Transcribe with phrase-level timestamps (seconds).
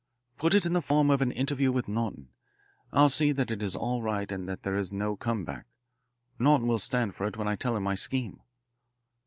[0.39, 2.29] Put it in the form of an interview with Norton
[2.91, 5.67] I'll see that it is all right and that there is no come back.
[6.39, 8.39] Norton will stand for it when I tell him my scheme."